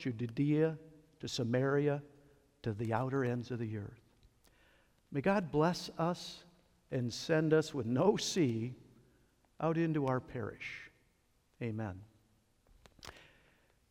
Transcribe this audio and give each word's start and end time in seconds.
Judea 0.00 0.76
to 1.20 1.28
Samaria 1.28 2.02
to 2.62 2.72
the 2.72 2.92
outer 2.92 3.24
ends 3.24 3.50
of 3.50 3.58
the 3.58 3.76
earth. 3.76 4.00
May 5.12 5.20
God 5.20 5.50
bless 5.50 5.90
us 5.98 6.44
and 6.90 7.12
send 7.12 7.52
us 7.52 7.74
with 7.74 7.86
no 7.86 8.16
sea 8.16 8.74
out 9.60 9.76
into 9.76 10.06
our 10.06 10.20
parish. 10.20 10.90
Amen. 11.62 12.00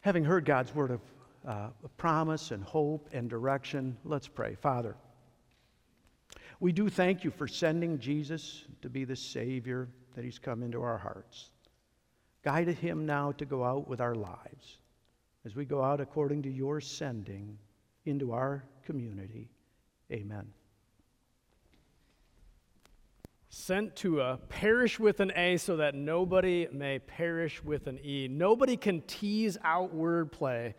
Having 0.01 0.23
heard 0.25 0.45
God's 0.45 0.73
word 0.73 0.91
of 0.91 1.01
uh, 1.47 1.67
promise 1.97 2.51
and 2.51 2.63
hope 2.63 3.09
and 3.13 3.29
direction, 3.29 3.97
let's 4.03 4.27
pray. 4.27 4.55
Father, 4.55 4.95
we 6.59 6.71
do 6.71 6.89
thank 6.89 7.23
you 7.23 7.31
for 7.31 7.47
sending 7.47 7.99
Jesus 7.99 8.65
to 8.81 8.89
be 8.89 9.05
the 9.05 9.15
Savior 9.15 9.87
that 10.15 10.23
He's 10.23 10.39
come 10.39 10.63
into 10.63 10.81
our 10.81 10.97
hearts. 10.97 11.51
Guide 12.43 12.67
Him 12.67 13.05
now 13.05 13.31
to 13.33 13.45
go 13.45 13.63
out 13.63 13.87
with 13.87 14.01
our 14.01 14.15
lives 14.15 14.79
as 15.45 15.55
we 15.55 15.65
go 15.65 15.83
out 15.83 16.01
according 16.01 16.43
to 16.43 16.49
your 16.49 16.81
sending 16.81 17.57
into 18.05 18.31
our 18.31 18.63
community. 18.83 19.49
Amen. 20.11 20.47
Sent 23.49 23.95
to 23.97 24.21
a 24.21 24.37
parish 24.49 24.99
with 24.99 25.19
an 25.19 25.31
A 25.35 25.57
so 25.57 25.77
that 25.77 25.95
nobody 25.95 26.67
may 26.71 26.99
perish 26.99 27.63
with 27.63 27.87
an 27.87 27.99
E. 28.03 28.27
Nobody 28.29 28.77
can 28.77 29.01
tease 29.01 29.57
out 29.63 29.95
wordplay 29.95 30.73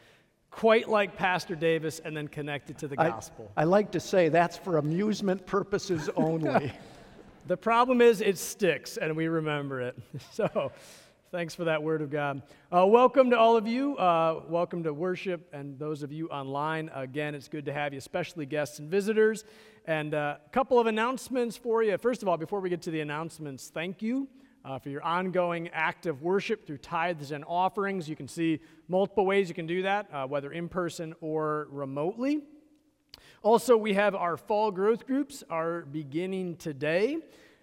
quite 0.51 0.89
like 0.89 1.17
Pastor 1.17 1.55
Davis 1.55 2.01
and 2.05 2.17
then 2.17 2.29
connect 2.29 2.71
it 2.71 2.79
to 2.79 2.89
the 2.89 2.97
gospel. 2.97 3.51
I, 3.57 3.63
I 3.63 3.65
like 3.65 3.93
to 3.93 4.01
say 4.01 4.29
that's 4.29 4.57
for 4.57 4.79
amusement 4.79 5.47
purposes 5.47 6.09
only. 6.17 6.73
the 7.47 7.57
problem 7.57 8.01
is 8.01 8.21
it 8.21 8.39
sticks 8.39 8.97
and 8.97 9.17
we 9.17 9.29
remember 9.29 9.81
it. 9.81 9.97
So 10.33 10.73
thanks 11.33 11.55
for 11.55 11.65
that 11.65 11.81
word 11.81 12.03
of 12.03 12.11
God. 12.11 12.43
Uh, 12.73 12.85
welcome 12.87 13.31
to 13.31 13.39
all 13.39 13.57
of 13.57 13.69
you. 13.69 13.97
Uh, 13.97 14.43
welcome 14.49 14.83
to 14.83 14.93
worship 14.93 15.49
and 15.53 15.79
those 15.79 16.03
of 16.03 16.11
you 16.11 16.29
online. 16.29 16.91
Again, 16.93 17.37
it's 17.37 17.47
good 17.47 17.65
to 17.67 17.73
have 17.73 17.93
you, 17.93 17.99
especially 17.99 18.47
guests 18.47 18.81
and 18.81 18.91
visitors. 18.91 19.45
And 19.87 20.13
a 20.13 20.19
uh, 20.19 20.37
couple 20.51 20.81
of 20.81 20.89
announcements 20.89 21.57
for 21.57 21.85
you. 21.85 21.97
First 21.99 22.23
of 22.23 22.29
all, 22.29 22.37
before 22.37 22.59
we 22.59 22.69
get 22.69 22.83
to 22.83 22.91
the 22.91 23.01
announcements, 23.01 23.71
thank 23.73 24.03
you. 24.03 24.29
Uh, 24.63 24.79
for 24.79 24.91
your 24.91 25.03
ongoing 25.03 25.69
act 25.69 26.05
of 26.05 26.21
worship 26.21 26.67
through 26.67 26.77
tithes 26.77 27.31
and 27.31 27.45
offerings. 27.47 28.09
You 28.09 28.17
can 28.17 28.29
see 28.29 28.61
multiple 28.89 29.25
ways 29.25 29.49
you 29.49 29.55
can 29.55 29.67
do 29.67 29.83
that, 29.83 30.07
uh, 30.13 30.27
whether 30.27 30.53
in 30.53 30.69
person 30.69 31.15
or 31.23 31.69
remotely. 31.71 32.43
Also, 33.43 33.75
we 33.77 33.95
have 33.95 34.15
our 34.15 34.37
fall 34.37 34.71
growth 34.71 35.07
groups 35.07 35.43
are 35.49 35.83
beginning 35.83 36.57
today. 36.57 37.19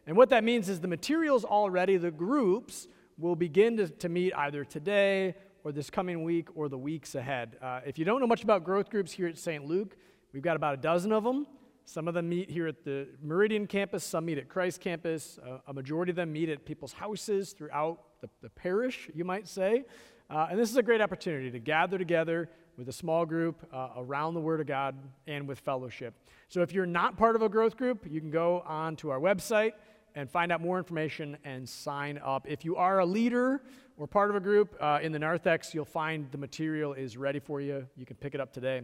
And 0.07 0.17
what 0.17 0.29
that 0.29 0.43
means 0.43 0.69
is 0.69 0.79
the 0.79 0.87
materials 0.87 1.45
already, 1.45 1.97
the 1.97 2.09
groups, 2.09 2.87
will 3.17 3.35
begin 3.35 3.77
to, 3.77 3.87
to 3.87 4.09
meet 4.09 4.33
either 4.35 4.63
today 4.63 5.35
or 5.63 5.71
this 5.71 5.89
coming 5.89 6.23
week 6.23 6.49
or 6.55 6.69
the 6.69 6.77
weeks 6.77 7.15
ahead. 7.15 7.57
Uh, 7.61 7.81
if 7.85 7.97
you 7.97 8.05
don't 8.05 8.19
know 8.19 8.27
much 8.27 8.43
about 8.43 8.63
growth 8.63 8.89
groups 8.89 9.11
here 9.11 9.27
at 9.27 9.37
St. 9.37 9.65
Luke, 9.65 9.97
we've 10.33 10.43
got 10.43 10.55
about 10.55 10.75
a 10.75 10.77
dozen 10.77 11.11
of 11.11 11.23
them. 11.23 11.47
Some 11.85 12.07
of 12.07 12.13
them 12.13 12.29
meet 12.29 12.49
here 12.49 12.67
at 12.67 12.83
the 12.83 13.07
Meridian 13.23 13.65
campus, 13.65 14.03
some 14.03 14.25
meet 14.25 14.37
at 14.37 14.49
Christ 14.49 14.81
campus. 14.81 15.39
Uh, 15.45 15.59
a 15.67 15.73
majority 15.73 16.09
of 16.11 16.15
them 16.17 16.31
meet 16.31 16.49
at 16.49 16.65
people's 16.65 16.93
houses 16.93 17.53
throughout 17.53 17.99
the, 18.21 18.29
the 18.41 18.49
parish, 18.49 19.09
you 19.13 19.23
might 19.23 19.47
say. 19.47 19.85
Uh, 20.29 20.47
and 20.51 20.59
this 20.59 20.69
is 20.69 20.75
a 20.75 20.83
great 20.83 21.01
opportunity 21.01 21.49
to 21.49 21.59
gather 21.59 21.97
together 21.97 22.49
with 22.77 22.89
a 22.89 22.93
small 22.93 23.25
group 23.25 23.65
uh, 23.73 23.89
around 23.97 24.33
the 24.33 24.41
Word 24.41 24.59
of 24.59 24.67
God 24.67 24.95
and 25.25 25.47
with 25.47 25.59
fellowship. 25.59 26.13
So 26.49 26.61
if 26.61 26.73
you're 26.73 26.85
not 26.85 27.17
part 27.17 27.35
of 27.35 27.41
a 27.41 27.49
growth 27.49 27.77
group, 27.77 28.05
you 28.09 28.19
can 28.19 28.29
go 28.29 28.61
on 28.67 28.97
to 28.97 29.09
our 29.09 29.19
website 29.19 29.71
and 30.17 30.27
find 30.27 30.51
out 30.51 30.59
more 30.59 30.79
information 30.79 31.37
and 31.45 31.69
sign 31.69 32.19
up. 32.25 32.47
If 32.49 32.65
you 32.65 32.75
are 32.75 32.99
a 32.99 33.05
leader 33.05 33.61
or 33.97 34.07
part 34.07 34.31
of 34.31 34.35
a 34.35 34.39
group 34.39 34.75
uh, 34.81 34.97
in 34.99 35.11
the 35.11 35.19
narthex, 35.19 35.75
you'll 35.75 35.85
find 35.85 36.27
the 36.31 36.39
material 36.39 36.93
is 36.93 37.17
ready 37.17 37.37
for 37.37 37.61
you. 37.61 37.85
You 37.95 38.05
can 38.07 38.15
pick 38.15 38.33
it 38.33 38.41
up 38.41 38.51
today. 38.51 38.81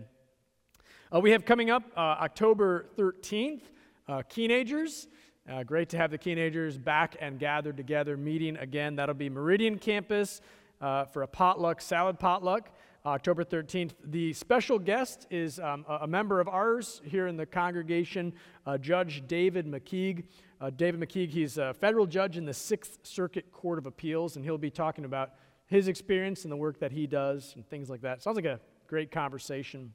Uh, 1.12 1.20
we 1.20 1.32
have 1.32 1.44
coming 1.44 1.72
up 1.72 1.84
uh, 1.98 2.00
October 2.22 2.86
13th, 3.00 3.62
uh, 4.08 4.22
teenagers. 4.30 5.08
Uh, 5.52 5.64
great 5.64 5.90
to 5.90 5.98
have 5.98 6.12
the 6.12 6.20
teenagers 6.20 6.78
back 6.78 7.16
and 7.20 7.40
gathered 7.40 7.78
together, 7.78 8.16
meeting 8.16 8.56
again. 8.58 8.96
That'll 8.96 9.16
be 9.16 9.28
Meridian 9.28 9.80
Campus 9.80 10.40
uh, 10.82 11.06
for 11.06 11.24
a 11.24 11.28
potluck, 11.28 11.82
salad 11.82 12.20
potluck, 12.20 12.70
October 13.08 13.44
13th. 13.44 13.94
The 14.06 14.34
special 14.34 14.78
guest 14.78 15.26
is 15.32 15.60
um, 15.60 15.84
a, 15.90 16.02
a, 16.02 16.08
member 16.08 16.40
of 16.40 16.48
ours 16.48 17.02
here 17.04 17.28
in 17.28 17.36
the 17.38 17.46
congregation, 17.46 18.34
uh, 18.66 18.78
Judge 18.78 19.24
David 19.28 19.66
McKeague. 19.66 20.26
David 20.70 21.02
McKeague, 21.02 21.32
he's 21.32 21.58
a 21.58 21.74
federal 21.74 22.06
judge 22.06 22.38
in 22.38 22.46
the 22.46 22.54
Sixth 22.54 23.00
Circuit 23.04 23.52
Court 23.52 23.78
of 23.78 23.86
Appeals, 23.86 24.36
and 24.36 24.46
he'll 24.46 24.58
be 24.58 24.70
talking 24.70 25.04
about 25.04 25.32
his 25.66 25.88
experience 25.88 26.44
and 26.44 26.52
the 26.52 26.58
work 26.58 26.80
that 26.80 26.92
he 26.92 27.08
does 27.08 27.54
and 27.56 27.68
things 27.68 27.90
like 27.90 28.02
that. 28.02 28.22
Sounds 28.22 28.36
like 28.36 28.46
a 28.46 28.60
great 28.88 29.12
conversation. 29.12 29.94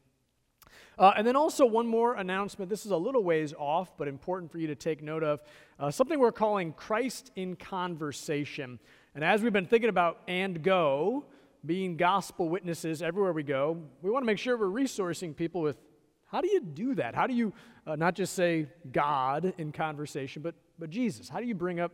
Uh, 0.98 1.12
and 1.16 1.26
then 1.26 1.36
also 1.36 1.64
one 1.64 1.86
more 1.86 2.14
announcement. 2.14 2.68
This 2.68 2.84
is 2.84 2.90
a 2.90 2.96
little 2.96 3.22
ways 3.22 3.54
off, 3.56 3.96
but 3.96 4.08
important 4.08 4.50
for 4.50 4.58
you 4.58 4.66
to 4.66 4.74
take 4.74 5.02
note 5.02 5.22
of. 5.22 5.40
Uh, 5.78 5.90
something 5.90 6.18
we're 6.18 6.32
calling 6.32 6.72
Christ 6.72 7.30
in 7.36 7.56
Conversation. 7.56 8.78
And 9.14 9.22
as 9.24 9.42
we've 9.42 9.52
been 9.52 9.66
thinking 9.66 9.90
about 9.90 10.20
and 10.28 10.62
go, 10.62 11.24
being 11.64 11.96
gospel 11.96 12.48
witnesses 12.48 13.00
everywhere 13.00 13.32
we 13.32 13.42
go, 13.42 13.78
we 14.02 14.10
want 14.10 14.22
to 14.22 14.26
make 14.26 14.38
sure 14.38 14.56
we're 14.56 14.66
resourcing 14.66 15.34
people 15.34 15.60
with 15.60 15.78
how 16.28 16.40
do 16.40 16.48
you 16.48 16.60
do 16.60 16.94
that? 16.94 17.14
How 17.14 17.26
do 17.26 17.34
you 17.34 17.52
uh, 17.86 17.96
not 17.96 18.14
just 18.14 18.34
say 18.34 18.66
God 18.92 19.52
in 19.58 19.72
conversation, 19.72 20.42
but, 20.42 20.54
but 20.78 20.90
Jesus? 20.90 21.28
How 21.28 21.40
do 21.40 21.46
you 21.46 21.54
bring 21.54 21.80
up 21.80 21.92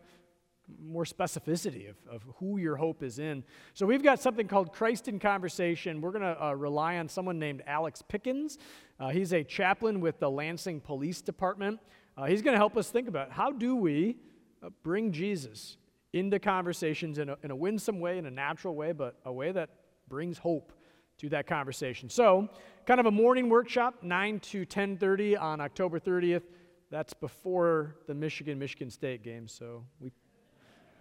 more 0.83 1.05
specificity 1.05 1.91
of, 1.91 1.97
of 2.11 2.23
who 2.39 2.59
your 2.59 2.77
hope 2.77 3.03
is 3.03 3.19
in. 3.19 3.45
So 3.75 3.87
we've 3.87 4.03
got 4.03 4.21
something 4.21 4.49
called 4.49 4.73
Christ 4.73 5.09
in 5.09 5.19
Conversation. 5.19 6.01
We're 6.01 6.11
going 6.11 6.23
to 6.23 6.43
uh, 6.43 6.53
rely 6.53 6.97
on 6.97 7.09
someone 7.09 7.39
named 7.39 7.63
Alex 7.67 8.03
Pickens. 8.03 8.59
Uh, 8.99 9.11
he's 9.11 9.33
a 9.33 9.45
chaplain 9.45 10.01
with 10.01 10.19
the 10.21 10.31
Lansing 10.31 10.81
Police 10.81 11.21
Department. 11.21 11.81
Uh, 12.17 12.25
he's 12.25 12.43
going 12.43 12.55
to 12.55 12.59
help 12.59 12.77
us 12.77 12.91
think 12.91 13.09
about 13.09 13.31
how 13.31 13.51
do 13.51 13.77
we 13.77 14.17
uh, 14.63 14.71
bring 14.83 15.13
Jesus 15.13 15.77
into 16.13 16.39
conversations 16.39 17.19
in 17.19 17.29
a, 17.29 17.37
in 17.43 17.51
a 17.51 17.57
winsome 17.57 18.01
way, 18.01 18.19
in 18.19 18.27
a 18.27 18.31
natural 18.31 18.75
way, 18.75 18.93
but 18.93 19.19
a 19.25 19.33
way 19.33 19.53
that 19.53 19.69
brings 20.09 20.39
hope 20.39 20.73
to 21.19 21.29
that 21.31 21.47
conversation. 21.47 22.09
So, 22.09 22.49
kind 22.87 23.01
of 23.01 23.07
a 23.07 23.11
morning 23.11 23.49
workshop, 23.49 24.03
9 24.03 24.41
to 24.41 24.65
10:30 24.67 25.37
on 25.37 25.61
October 25.61 25.99
30th. 25.99 26.45
That's 26.91 27.15
before 27.15 27.97
the 28.07 28.15
Michigan 28.15 28.59
Michigan 28.59 28.91
State 28.91 29.23
game, 29.23 29.49
so 29.49 29.85
we 30.01 30.13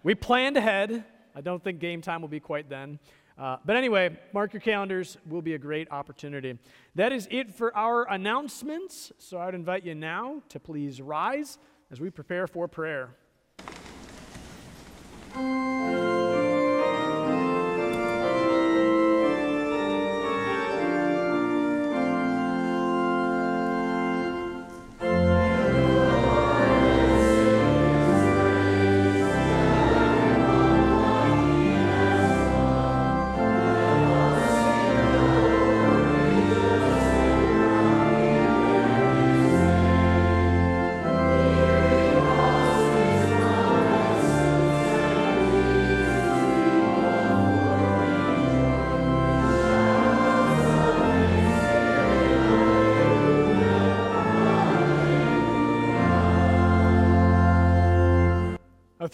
we 0.02 0.14
planned 0.14 0.56
ahead. 0.56 1.04
I 1.34 1.40
don't 1.40 1.62
think 1.62 1.80
game 1.80 2.00
time 2.00 2.20
will 2.20 2.28
be 2.28 2.40
quite 2.40 2.68
then. 2.68 2.98
Uh, 3.36 3.56
but 3.64 3.76
anyway, 3.76 4.16
mark 4.32 4.52
your 4.52 4.60
calendars. 4.60 5.18
Will 5.28 5.42
be 5.42 5.54
a 5.54 5.58
great 5.58 5.90
opportunity. 5.90 6.58
That 6.94 7.12
is 7.12 7.26
it 7.30 7.52
for 7.52 7.76
our 7.76 8.08
announcements. 8.08 9.12
So 9.18 9.38
I 9.38 9.46
would 9.46 9.54
invite 9.54 9.84
you 9.84 9.94
now 9.94 10.42
to 10.50 10.60
please 10.60 11.00
rise 11.00 11.58
as 11.90 12.00
we 12.00 12.10
prepare 12.10 12.46
for 12.46 12.68
prayer. 12.68 13.16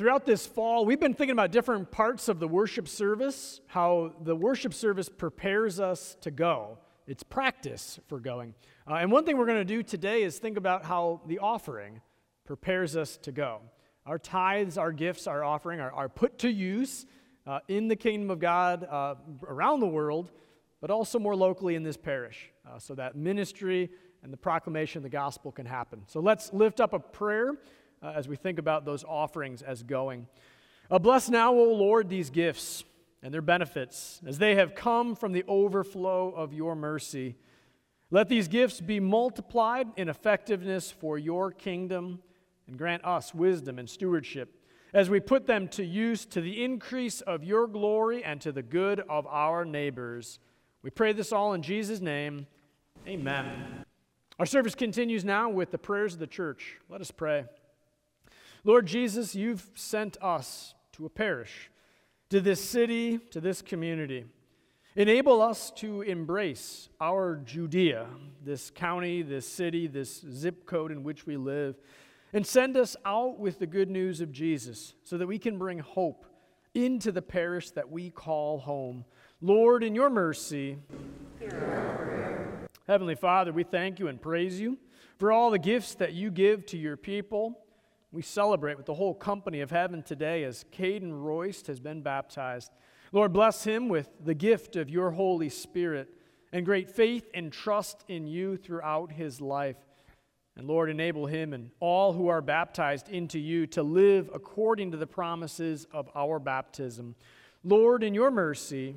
Throughout 0.00 0.24
this 0.24 0.46
fall, 0.46 0.86
we've 0.86 0.98
been 0.98 1.12
thinking 1.12 1.34
about 1.34 1.52
different 1.52 1.90
parts 1.90 2.30
of 2.30 2.40
the 2.40 2.48
worship 2.48 2.88
service, 2.88 3.60
how 3.66 4.14
the 4.22 4.34
worship 4.34 4.72
service 4.72 5.10
prepares 5.10 5.78
us 5.78 6.16
to 6.22 6.30
go. 6.30 6.78
It's 7.06 7.22
practice 7.22 8.00
for 8.08 8.18
going. 8.18 8.54
Uh, 8.88 8.94
and 8.94 9.12
one 9.12 9.26
thing 9.26 9.36
we're 9.36 9.44
going 9.44 9.58
to 9.58 9.64
do 9.66 9.82
today 9.82 10.22
is 10.22 10.38
think 10.38 10.56
about 10.56 10.86
how 10.86 11.20
the 11.26 11.38
offering 11.40 12.00
prepares 12.46 12.96
us 12.96 13.18
to 13.18 13.30
go. 13.30 13.60
Our 14.06 14.18
tithes, 14.18 14.78
our 14.78 14.90
gifts, 14.90 15.26
our 15.26 15.44
offering 15.44 15.80
are, 15.80 15.92
are 15.92 16.08
put 16.08 16.38
to 16.38 16.50
use 16.50 17.04
uh, 17.46 17.58
in 17.68 17.88
the 17.88 17.96
kingdom 17.96 18.30
of 18.30 18.38
God 18.38 18.84
uh, 18.84 19.16
around 19.46 19.80
the 19.80 19.86
world, 19.86 20.32
but 20.80 20.90
also 20.90 21.18
more 21.18 21.36
locally 21.36 21.74
in 21.74 21.82
this 21.82 21.98
parish, 21.98 22.50
uh, 22.66 22.78
so 22.78 22.94
that 22.94 23.16
ministry 23.16 23.90
and 24.22 24.32
the 24.32 24.38
proclamation 24.38 25.00
of 25.00 25.02
the 25.02 25.10
gospel 25.10 25.52
can 25.52 25.66
happen. 25.66 26.04
So 26.06 26.20
let's 26.20 26.54
lift 26.54 26.80
up 26.80 26.94
a 26.94 26.98
prayer 26.98 27.58
uh, 28.02 28.12
as 28.14 28.28
we 28.28 28.36
think 28.36 28.58
about 28.58 28.84
those 28.84 29.04
offerings 29.04 29.62
as 29.62 29.82
going. 29.82 30.26
Uh, 30.90 30.98
bless 30.98 31.28
now, 31.28 31.52
O 31.52 31.72
Lord, 31.72 32.08
these 32.08 32.30
gifts 32.30 32.84
and 33.22 33.32
their 33.32 33.42
benefits 33.42 34.20
as 34.26 34.38
they 34.38 34.54
have 34.54 34.74
come 34.74 35.14
from 35.14 35.32
the 35.32 35.44
overflow 35.46 36.30
of 36.30 36.52
your 36.52 36.74
mercy. 36.74 37.36
Let 38.10 38.28
these 38.28 38.48
gifts 38.48 38.80
be 38.80 38.98
multiplied 38.98 39.88
in 39.96 40.08
effectiveness 40.08 40.90
for 40.90 41.18
your 41.18 41.52
kingdom 41.52 42.20
and 42.66 42.76
grant 42.76 43.04
us 43.04 43.34
wisdom 43.34 43.78
and 43.78 43.88
stewardship 43.88 44.56
as 44.92 45.08
we 45.08 45.20
put 45.20 45.46
them 45.46 45.68
to 45.68 45.84
use 45.84 46.24
to 46.26 46.40
the 46.40 46.64
increase 46.64 47.20
of 47.20 47.44
your 47.44 47.68
glory 47.68 48.24
and 48.24 48.40
to 48.40 48.50
the 48.50 48.62
good 48.62 49.00
of 49.08 49.26
our 49.26 49.64
neighbors. 49.64 50.40
We 50.82 50.90
pray 50.90 51.12
this 51.12 51.32
all 51.32 51.52
in 51.52 51.62
Jesus' 51.62 52.00
name. 52.00 52.46
Amen. 53.06 53.84
Our 54.38 54.46
service 54.46 54.74
continues 54.74 55.24
now 55.24 55.48
with 55.50 55.70
the 55.70 55.78
prayers 55.78 56.14
of 56.14 56.20
the 56.20 56.26
church. 56.26 56.78
Let 56.88 57.00
us 57.00 57.10
pray. 57.10 57.44
Lord 58.62 58.86
Jesus, 58.86 59.34
you've 59.34 59.70
sent 59.74 60.18
us 60.22 60.74
to 60.92 61.06
a 61.06 61.10
parish, 61.10 61.70
to 62.28 62.40
this 62.42 62.62
city, 62.62 63.18
to 63.30 63.40
this 63.40 63.62
community. 63.62 64.26
Enable 64.96 65.40
us 65.40 65.70
to 65.76 66.02
embrace 66.02 66.90
our 67.00 67.36
Judea, 67.36 68.06
this 68.44 68.70
county, 68.70 69.22
this 69.22 69.48
city, 69.48 69.86
this 69.86 70.24
zip 70.30 70.66
code 70.66 70.92
in 70.92 71.02
which 71.02 71.26
we 71.26 71.38
live, 71.38 71.76
and 72.34 72.46
send 72.46 72.76
us 72.76 72.96
out 73.06 73.38
with 73.38 73.58
the 73.58 73.66
good 73.66 73.88
news 73.88 74.20
of 74.20 74.30
Jesus 74.30 74.92
so 75.04 75.16
that 75.16 75.26
we 75.26 75.38
can 75.38 75.56
bring 75.56 75.78
hope 75.78 76.26
into 76.74 77.10
the 77.10 77.22
parish 77.22 77.70
that 77.70 77.90
we 77.90 78.10
call 78.10 78.58
home. 78.58 79.06
Lord, 79.40 79.82
in 79.82 79.94
your 79.94 80.10
mercy, 80.10 80.76
Heavenly 82.86 83.14
Father, 83.14 83.52
we 83.52 83.64
thank 83.64 83.98
you 83.98 84.08
and 84.08 84.20
praise 84.20 84.60
you 84.60 84.76
for 85.18 85.32
all 85.32 85.50
the 85.50 85.58
gifts 85.58 85.94
that 85.94 86.12
you 86.12 86.30
give 86.30 86.66
to 86.66 86.76
your 86.76 86.96
people. 86.96 87.58
We 88.12 88.22
celebrate 88.22 88.76
with 88.76 88.86
the 88.86 88.94
whole 88.94 89.14
company 89.14 89.60
of 89.60 89.70
heaven 89.70 90.02
today 90.02 90.42
as 90.42 90.64
Caden 90.76 91.22
Royst 91.22 91.68
has 91.68 91.78
been 91.78 92.02
baptized. 92.02 92.72
Lord, 93.12 93.32
bless 93.32 93.62
him 93.62 93.88
with 93.88 94.10
the 94.24 94.34
gift 94.34 94.74
of 94.74 94.90
your 94.90 95.12
Holy 95.12 95.48
Spirit 95.48 96.08
and 96.52 96.66
great 96.66 96.90
faith 96.90 97.28
and 97.34 97.52
trust 97.52 98.04
in 98.08 98.26
you 98.26 98.56
throughout 98.56 99.12
his 99.12 99.40
life. 99.40 99.76
And 100.56 100.66
Lord, 100.66 100.90
enable 100.90 101.26
him 101.26 101.52
and 101.52 101.70
all 101.78 102.12
who 102.12 102.26
are 102.26 102.42
baptized 102.42 103.08
into 103.08 103.38
you 103.38 103.68
to 103.68 103.82
live 103.84 104.28
according 104.34 104.90
to 104.90 104.96
the 104.96 105.06
promises 105.06 105.86
of 105.92 106.08
our 106.16 106.40
baptism. 106.40 107.14
Lord, 107.62 108.02
in 108.02 108.12
your 108.14 108.32
mercy, 108.32 108.96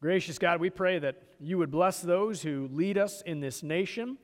gracious 0.00 0.38
God, 0.38 0.60
we 0.60 0.70
pray 0.70 0.98
that 0.98 1.22
you 1.38 1.56
would 1.58 1.70
bless 1.70 2.00
those 2.00 2.42
who 2.42 2.68
lead 2.72 2.98
us 2.98 3.22
in 3.22 3.38
this 3.38 3.62
nation. 3.62 4.18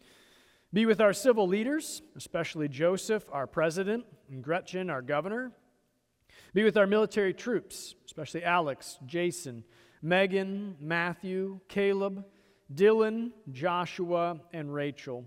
Be 0.76 0.84
with 0.84 1.00
our 1.00 1.14
civil 1.14 1.48
leaders, 1.48 2.02
especially 2.16 2.68
Joseph, 2.68 3.30
our 3.32 3.46
president, 3.46 4.04
and 4.30 4.44
Gretchen, 4.44 4.90
our 4.90 5.00
governor. 5.00 5.52
Be 6.52 6.64
with 6.64 6.76
our 6.76 6.86
military 6.86 7.32
troops, 7.32 7.94
especially 8.04 8.44
Alex, 8.44 8.98
Jason, 9.06 9.64
Megan, 10.02 10.76
Matthew, 10.78 11.60
Caleb, 11.68 12.26
Dylan, 12.74 13.30
Joshua, 13.52 14.38
and 14.52 14.74
Rachel. 14.74 15.24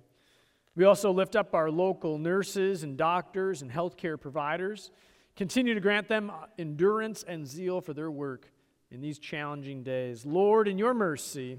We 0.75 0.83
also 0.83 1.09
lift 1.09 1.35
up 1.35 1.55
our 1.55 1.71
local 1.71 2.19
nurses 2.19 2.83
and 2.83 2.95
doctors 2.95 3.63
and 3.63 3.71
healthcare 3.71 4.21
providers. 4.21 4.91
Continue 5.35 5.73
to 5.73 5.81
grant 5.81 6.07
them 6.07 6.31
endurance 6.59 7.23
and 7.27 7.47
zeal 7.47 7.81
for 7.81 7.95
their 7.95 8.11
work 8.11 8.51
in 8.91 9.01
these 9.01 9.17
challenging 9.17 9.81
days. 9.81 10.27
Lord, 10.27 10.67
in 10.67 10.77
your 10.77 10.93
mercy, 10.93 11.57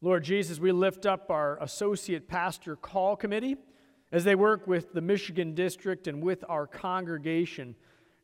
Lord 0.00 0.24
Jesus, 0.24 0.58
we 0.58 0.72
lift 0.72 1.06
up 1.06 1.30
our 1.30 1.58
associate 1.62 2.28
pastor 2.28 2.76
call 2.76 3.16
committee 3.16 3.56
as 4.12 4.24
they 4.24 4.34
work 4.34 4.66
with 4.66 4.92
the 4.92 5.00
Michigan 5.00 5.54
district 5.54 6.06
and 6.06 6.22
with 6.22 6.44
our 6.48 6.66
congregation 6.66 7.74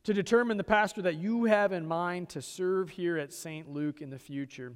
to 0.03 0.13
determine 0.13 0.57
the 0.57 0.63
pastor 0.63 1.01
that 1.01 1.15
you 1.15 1.45
have 1.45 1.71
in 1.71 1.85
mind 1.85 2.29
to 2.29 2.41
serve 2.41 2.89
here 2.89 3.17
at 3.17 3.33
St. 3.33 3.69
Luke 3.69 4.01
in 4.01 4.09
the 4.09 4.19
future. 4.19 4.73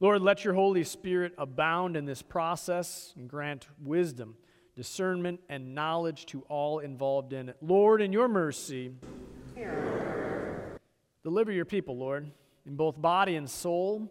Lord, 0.00 0.22
let 0.22 0.44
your 0.44 0.54
Holy 0.54 0.84
Spirit 0.84 1.34
abound 1.38 1.96
in 1.96 2.04
this 2.04 2.22
process 2.22 3.12
and 3.16 3.28
grant 3.28 3.66
wisdom, 3.82 4.36
discernment, 4.76 5.40
and 5.48 5.74
knowledge 5.74 6.26
to 6.26 6.42
all 6.48 6.78
involved 6.78 7.32
in 7.32 7.48
it. 7.48 7.56
Lord, 7.60 8.00
in 8.00 8.12
your 8.12 8.28
mercy, 8.28 8.92
deliver 11.22 11.52
your 11.52 11.64
people, 11.64 11.98
Lord, 11.98 12.30
in 12.64 12.76
both 12.76 13.00
body 13.00 13.36
and 13.36 13.48
soul. 13.48 14.10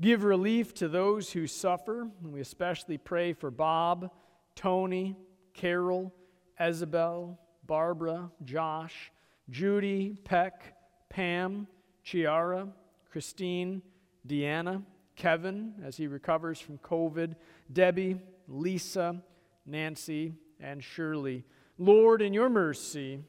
Give 0.00 0.22
relief 0.22 0.74
to 0.74 0.88
those 0.88 1.32
who 1.32 1.46
suffer. 1.48 2.08
We 2.22 2.40
especially 2.40 2.98
pray 2.98 3.32
for 3.32 3.50
Bob, 3.50 4.12
Tony, 4.54 5.16
Carol, 5.54 6.14
Isabel, 6.60 7.38
Barbara, 7.66 8.30
Josh, 8.44 9.10
Judy, 9.50 10.16
Peck, 10.24 10.74
Pam, 11.08 11.66
Chiara, 12.04 12.68
Christine, 13.10 13.82
Deanna, 14.26 14.84
Kevin 15.16 15.74
as 15.84 15.96
he 15.96 16.06
recovers 16.06 16.60
from 16.60 16.78
COVID, 16.78 17.34
Debbie, 17.72 18.20
Lisa, 18.46 19.20
Nancy, 19.66 20.34
and 20.60 20.82
Shirley. 20.82 21.44
Lord, 21.76 22.22
in 22.22 22.32
your 22.32 22.48
mercy. 22.48 23.24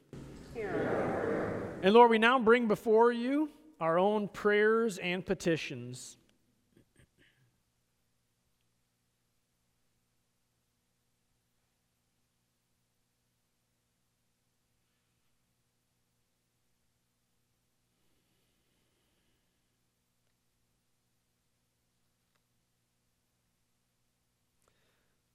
And 1.82 1.94
Lord, 1.94 2.10
we 2.10 2.18
now 2.18 2.38
bring 2.38 2.68
before 2.68 3.10
you 3.10 3.50
our 3.80 3.98
own 3.98 4.28
prayers 4.28 4.98
and 4.98 5.26
petitions. 5.26 6.16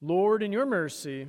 Lord, 0.02 0.44
in 0.44 0.52
your 0.52 0.66
mercy, 0.66 1.28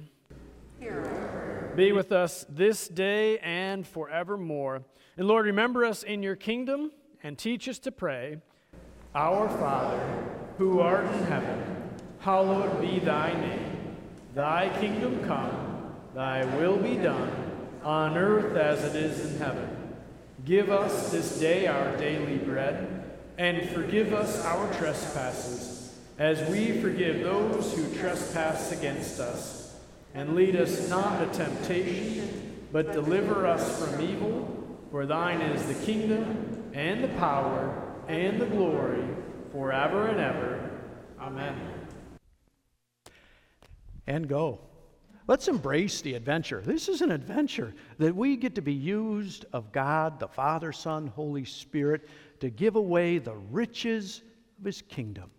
be 1.77 1.93
with 1.93 2.11
us 2.11 2.45
this 2.49 2.89
day 2.89 3.39
and 3.39 3.87
forevermore. 3.87 4.83
And 5.17 5.29
Lord, 5.29 5.47
remember 5.47 5.85
us 5.85 6.03
in 6.03 6.23
your 6.23 6.35
kingdom 6.35 6.91
and 7.23 7.39
teach 7.39 7.69
us 7.69 7.79
to 7.81 7.93
pray 7.93 8.39
Our 9.15 9.49
Father, 9.49 10.25
who 10.59 10.81
art 10.81 11.05
in 11.07 11.23
heaven, 11.25 11.91
hallowed 12.19 12.81
be 12.81 12.99
thy 12.99 13.33
name. 13.41 13.97
Thy 14.35 14.69
kingdom 14.81 15.25
come, 15.25 15.95
thy 16.13 16.45
will 16.57 16.77
be 16.77 16.97
done, 16.97 17.31
on 17.85 18.19
earth 18.19 18.57
as 18.57 18.83
it 18.83 18.97
is 18.97 19.33
in 19.33 19.39
heaven. 19.39 19.95
Give 20.45 20.71
us 20.71 21.13
this 21.13 21.39
day 21.39 21.67
our 21.67 21.97
daily 21.97 22.39
bread, 22.39 23.05
and 23.39 23.69
forgive 23.71 24.13
us 24.13 24.45
our 24.45 24.73
trespasses 24.75 25.76
as 26.19 26.49
we 26.51 26.81
forgive 26.81 27.23
those 27.23 27.75
who 27.75 27.95
trespass 27.99 28.73
against 28.73 29.21
us. 29.21 29.77
And 30.15 30.35
lead 30.35 30.57
us 30.57 30.89
not 30.89 31.23
into 31.23 31.35
temptation, 31.35 32.67
but 32.73 32.93
deliver 32.93 33.47
us 33.47 33.85
from 33.85 34.01
evil. 34.01 34.79
For 34.91 35.05
thine 35.05 35.43
is 35.43 35.67
the 35.67 35.85
kingdom, 35.85 36.71
and 36.73 37.05
the 37.05 37.09
power, 37.09 37.93
and 38.09 38.41
the 38.41 38.47
glory, 38.47 39.05
forever 39.53 40.07
and 40.07 40.21
ever. 40.21 40.71
Amen. 41.21 41.55
And 44.07 44.29
go. 44.29 44.61
Let's 45.27 45.49
embrace 45.49 46.01
the 46.03 46.15
adventure. 46.15 46.63
This 46.65 46.89
is 46.89 47.03
an 47.03 47.11
adventure 47.11 47.75
that 47.99 48.15
we 48.15 48.37
get 48.37 48.55
to 48.55 48.63
be 48.63 48.73
used 48.73 49.45
of 49.53 49.73
God, 49.73 50.21
the 50.21 50.29
Father, 50.29 50.71
Son, 50.73 51.09
Holy 51.09 51.45
Spirit, 51.45 52.09
to 52.39 52.49
give 52.49 52.77
away 52.77 53.19
the 53.19 53.35
riches 53.35 54.23
of 54.59 54.65
His 54.65 54.83
kingdom. 54.83 55.31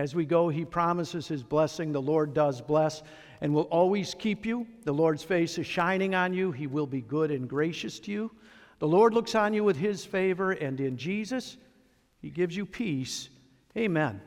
As 0.00 0.14
we 0.14 0.24
go, 0.24 0.48
he 0.48 0.64
promises 0.64 1.28
his 1.28 1.42
blessing. 1.42 1.92
The 1.92 2.00
Lord 2.00 2.32
does 2.32 2.62
bless 2.62 3.02
and 3.42 3.52
will 3.52 3.64
always 3.64 4.14
keep 4.14 4.46
you. 4.46 4.66
The 4.84 4.94
Lord's 4.94 5.22
face 5.22 5.58
is 5.58 5.66
shining 5.66 6.14
on 6.14 6.32
you. 6.32 6.52
He 6.52 6.66
will 6.66 6.86
be 6.86 7.02
good 7.02 7.30
and 7.30 7.46
gracious 7.46 8.00
to 8.00 8.10
you. 8.10 8.30
The 8.78 8.88
Lord 8.88 9.12
looks 9.12 9.34
on 9.34 9.52
you 9.52 9.62
with 9.62 9.76
his 9.76 10.06
favor, 10.06 10.52
and 10.52 10.80
in 10.80 10.96
Jesus, 10.96 11.58
he 12.22 12.30
gives 12.30 12.56
you 12.56 12.64
peace. 12.64 13.28
Amen. 13.76 14.22